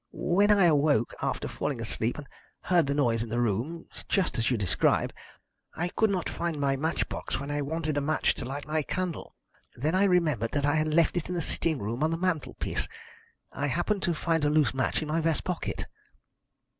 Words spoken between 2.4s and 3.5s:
heard the noise in the